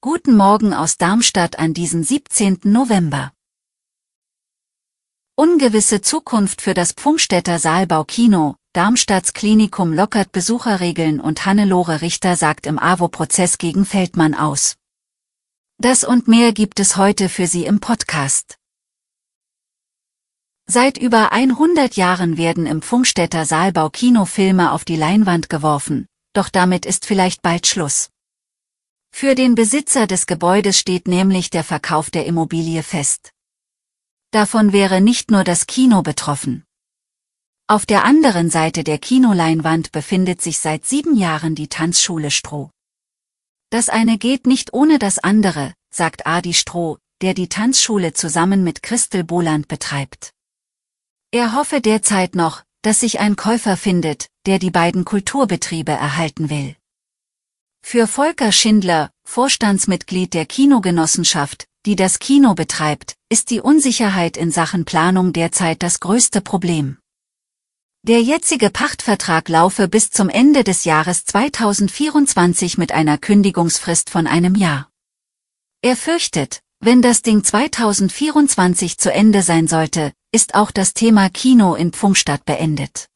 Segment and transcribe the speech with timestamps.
[0.00, 2.60] Guten Morgen aus Darmstadt an diesem 17.
[2.62, 3.32] November.
[5.34, 12.68] Ungewisse Zukunft für das Pfungstädter Saalbau Kino, Darmstadts Klinikum lockert Besucherregeln und Hannelore Richter sagt
[12.68, 14.76] im AWO-Prozess gegen Feldmann aus.
[15.78, 18.58] Das und mehr gibt es heute für Sie im Podcast.
[20.66, 26.86] Seit über 100 Jahren werden im Pfungstädter Saalbau Kinofilme auf die Leinwand geworfen, doch damit
[26.86, 28.08] ist vielleicht bald Schluss.
[29.10, 33.32] Für den Besitzer des Gebäudes steht nämlich der Verkauf der Immobilie fest.
[34.30, 36.64] Davon wäre nicht nur das Kino betroffen.
[37.66, 42.70] Auf der anderen Seite der Kinoleinwand befindet sich seit sieben Jahren die Tanzschule Stroh.
[43.70, 48.82] Das eine geht nicht ohne das andere, sagt Adi Stroh, der die Tanzschule zusammen mit
[48.82, 50.32] Christel Boland betreibt.
[51.30, 56.74] Er hoffe derzeit noch, dass sich ein Käufer findet, der die beiden Kulturbetriebe erhalten will.
[57.82, 64.84] Für Volker Schindler, Vorstandsmitglied der Kinogenossenschaft, die das Kino betreibt, ist die Unsicherheit in Sachen
[64.84, 66.98] Planung derzeit das größte Problem.
[68.02, 74.54] Der jetzige Pachtvertrag laufe bis zum Ende des Jahres 2024 mit einer Kündigungsfrist von einem
[74.54, 74.88] Jahr.
[75.82, 81.74] Er fürchtet, wenn das Ding 2024 zu Ende sein sollte, ist auch das Thema Kino
[81.74, 83.09] in Pfungstadt beendet.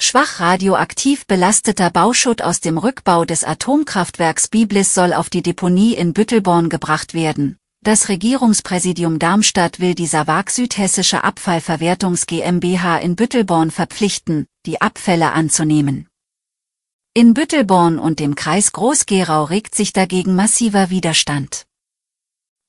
[0.00, 6.12] Schwach radioaktiv belasteter Bauschutt aus dem Rückbau des Atomkraftwerks Biblis soll auf die Deponie in
[6.12, 7.58] Büttelborn gebracht werden.
[7.82, 16.08] Das Regierungspräsidium Darmstadt will die Savag Südhessische Abfallverwertungs GmbH in Büttelborn verpflichten, die Abfälle anzunehmen.
[17.14, 21.66] In Büttelborn und dem Kreis Groß-Gerau regt sich dagegen massiver Widerstand.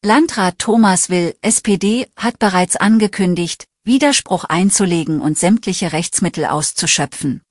[0.03, 7.41] Landrat Thomas Will, SPD, hat bereits angekündigt, Widerspruch einzulegen und sämtliche Rechtsmittel auszuschöpfen.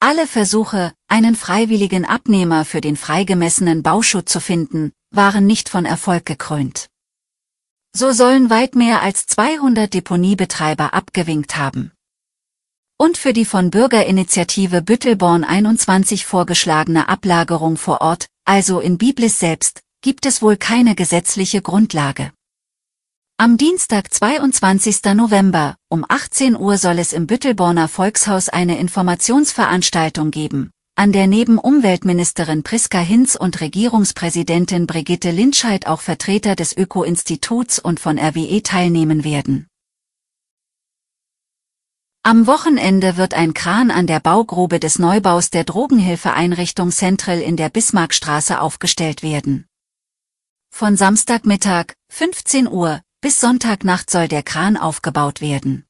[0.00, 6.26] Alle Versuche, einen freiwilligen Abnehmer für den freigemessenen Bauschutt zu finden, waren nicht von Erfolg
[6.26, 6.88] gekrönt.
[7.94, 11.92] So sollen weit mehr als 200 Deponiebetreiber abgewinkt haben.
[12.98, 19.82] Und für die von Bürgerinitiative Büttelborn 21 vorgeschlagene Ablagerung vor Ort, also in Biblis selbst,
[20.02, 22.32] gibt es wohl keine gesetzliche Grundlage.
[23.38, 25.02] Am Dienstag 22.
[25.14, 31.58] November um 18 Uhr soll es im Büttelborner Volkshaus eine Informationsveranstaltung geben, an der neben
[31.58, 39.24] Umweltministerin Priska Hinz und Regierungspräsidentin Brigitte Lindscheid auch Vertreter des Öko-Instituts und von RWE teilnehmen
[39.24, 39.66] werden.
[42.22, 47.70] Am Wochenende wird ein Kran an der Baugrube des Neubaus der Drogenhilfeeinrichtung Central in der
[47.70, 49.66] Bismarckstraße aufgestellt werden.
[50.70, 55.86] Von Samstagmittag, 15 Uhr, bis Sonntagnacht soll der Kran aufgebaut werden.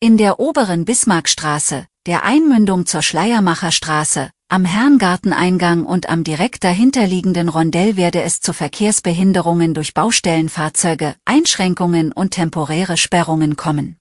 [0.00, 7.98] In der oberen Bismarckstraße, der Einmündung zur Schleiermacherstraße, am Herrengarteneingang und am direkt dahinterliegenden Rondell
[7.98, 13.98] werde es zu Verkehrsbehinderungen durch Baustellenfahrzeuge, Einschränkungen und temporäre Sperrungen kommen.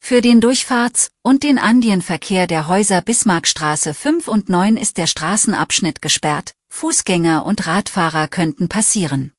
[0.00, 6.02] Für den Durchfahrts- und den Andienverkehr der Häuser Bismarckstraße 5 und 9 ist der Straßenabschnitt
[6.02, 9.32] gesperrt, Fußgänger und Radfahrer könnten passieren.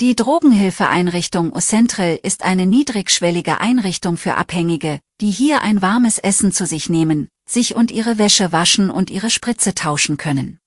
[0.00, 6.64] Die Drogenhilfeeinrichtung Ocentral ist eine niedrigschwellige Einrichtung für Abhängige, die hier ein warmes Essen zu
[6.64, 10.58] sich nehmen, sich und ihre Wäsche waschen und ihre Spritze tauschen können.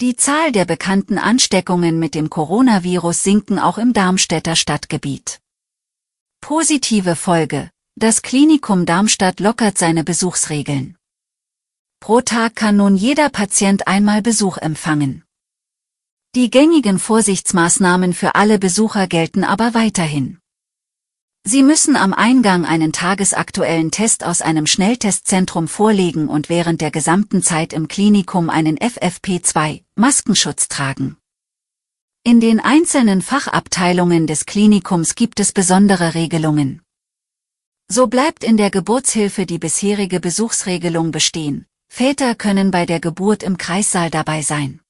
[0.00, 5.40] Die Zahl der bekannten Ansteckungen mit dem Coronavirus sinken auch im Darmstädter Stadtgebiet.
[6.40, 7.70] Positive Folge.
[7.96, 10.96] Das Klinikum Darmstadt lockert seine Besuchsregeln.
[11.98, 15.25] Pro Tag kann nun jeder Patient einmal Besuch empfangen.
[16.36, 20.38] Die gängigen Vorsichtsmaßnahmen für alle Besucher gelten aber weiterhin.
[21.44, 27.42] Sie müssen am Eingang einen tagesaktuellen Test aus einem Schnelltestzentrum vorlegen und während der gesamten
[27.42, 31.16] Zeit im Klinikum einen FFP2-Maskenschutz tragen.
[32.22, 36.82] In den einzelnen Fachabteilungen des Klinikums gibt es besondere Regelungen.
[37.88, 43.56] So bleibt in der Geburtshilfe die bisherige Besuchsregelung bestehen, Väter können bei der Geburt im
[43.56, 44.82] Kreissaal dabei sein.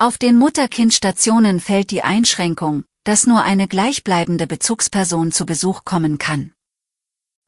[0.00, 6.52] Auf den Mutter-Kind-Stationen fällt die Einschränkung, dass nur eine gleichbleibende Bezugsperson zu Besuch kommen kann.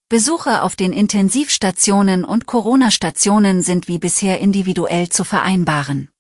[0.09, 6.11] Besuche auf den Intensivstationen und Corona-Stationen sind wie bisher individuell zu vereinbaren.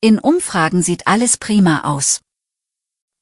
[0.00, 2.22] In Umfragen sieht alles prima aus.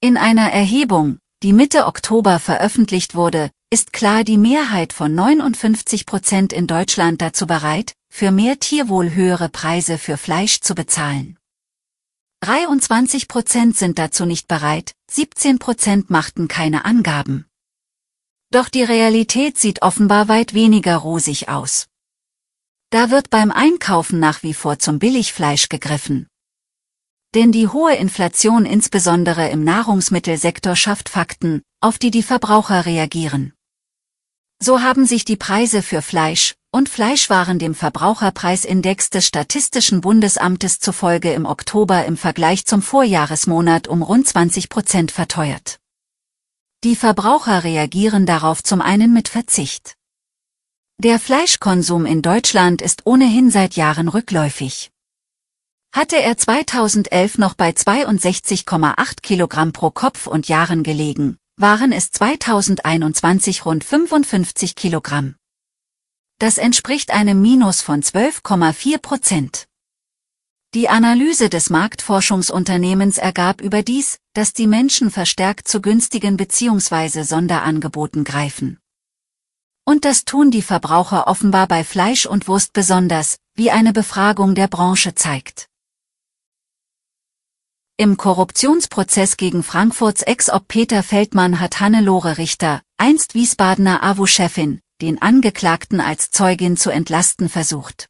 [0.01, 6.53] In einer Erhebung, die Mitte Oktober veröffentlicht wurde, ist klar die Mehrheit von 59 Prozent
[6.53, 11.39] in Deutschland dazu bereit, für mehr Tierwohl höhere Preise für Fleisch zu bezahlen.
[12.41, 17.47] 23 Prozent sind dazu nicht bereit, 17 Prozent machten keine Angaben.
[18.51, 21.89] Doch die Realität sieht offenbar weit weniger rosig aus.
[22.91, 26.29] Da wird beim Einkaufen nach wie vor zum Billigfleisch gegriffen.
[27.35, 33.55] Denn die hohe Inflation insbesondere im Nahrungsmittelsektor schafft Fakten, auf die die Verbraucher reagieren.
[34.59, 41.33] So haben sich die Preise für Fleisch und Fleischwaren dem Verbraucherpreisindex des Statistischen Bundesamtes zufolge
[41.33, 45.79] im Oktober im Vergleich zum Vorjahresmonat um rund 20 Prozent verteuert.
[46.83, 49.97] Die Verbraucher reagieren darauf zum einen mit Verzicht.
[50.97, 54.91] Der Fleischkonsum in Deutschland ist ohnehin seit Jahren rückläufig.
[55.95, 63.67] Hatte er 2011 noch bei 62,8 Kilogramm pro Kopf und Jahren gelegen, waren es 2021
[63.67, 65.35] rund 55 Kilogramm.
[66.43, 69.69] Das entspricht einem Minus von 12,4 Prozent.
[70.75, 77.23] Die Analyse des Marktforschungsunternehmens ergab überdies, dass die Menschen verstärkt zu günstigen bzw.
[77.23, 78.81] Sonderangeboten greifen.
[79.85, 84.67] Und das tun die Verbraucher offenbar bei Fleisch und Wurst besonders, wie eine Befragung der
[84.67, 85.69] Branche zeigt.
[87.97, 96.01] Im Korruptionsprozess gegen Frankfurts Ex-Ob Peter Feldmann hat Hannelore Richter, einst Wiesbadener AWO-Chefin, den Angeklagten
[96.01, 98.07] als Zeugin zu entlasten versucht.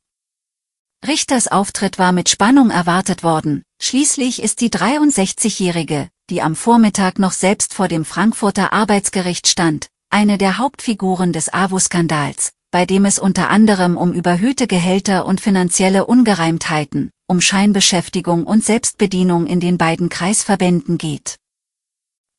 [1.04, 7.32] Richters Auftritt war mit Spannung erwartet worden, schließlich ist die 63-Jährige, die am Vormittag noch
[7.32, 13.48] selbst vor dem Frankfurter Arbeitsgericht stand, eine der Hauptfiguren des AWO-Skandals, bei dem es unter
[13.48, 20.98] anderem um überhöhte Gehälter und finanzielle Ungereimtheiten, um Scheinbeschäftigung und Selbstbedienung in den beiden Kreisverbänden
[20.98, 21.36] geht.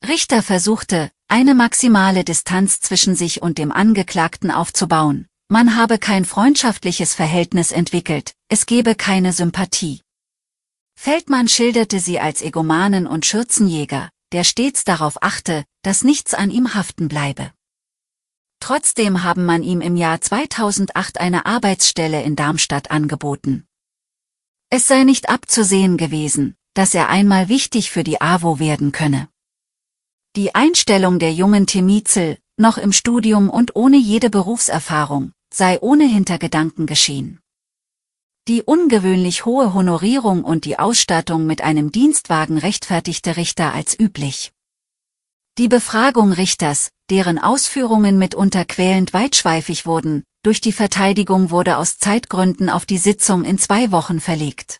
[0.08, 7.15] Richter versuchte, eine maximale Distanz zwischen sich und dem Angeklagten aufzubauen, man habe kein freundschaftliches
[7.15, 10.01] Verhältnis entwickelt, es gebe keine Sympathie.
[10.95, 16.75] Feldmann schilderte sie als Egomanen und Schürzenjäger, der stets darauf achte, dass nichts an ihm
[16.75, 17.51] haften bleibe.
[18.59, 23.65] Trotzdem haben man ihm im Jahr 2008 eine Arbeitsstelle in Darmstadt angeboten.
[24.69, 29.30] Es sei nicht abzusehen gewesen, dass er einmal wichtig für die AWO werden könne.
[30.35, 36.88] Die Einstellung der jungen Temizel, noch im Studium und ohne jede Berufserfahrung, sei ohne Hintergedanken
[36.88, 37.39] geschehen.
[38.47, 44.53] Die ungewöhnlich hohe Honorierung und die Ausstattung mit einem Dienstwagen rechtfertigte Richter als üblich.
[45.59, 52.71] Die Befragung Richters, deren Ausführungen mitunter quälend weitschweifig wurden, durch die Verteidigung wurde aus Zeitgründen
[52.71, 54.80] auf die Sitzung in zwei Wochen verlegt.